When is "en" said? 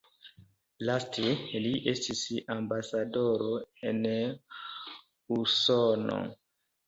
3.91-4.01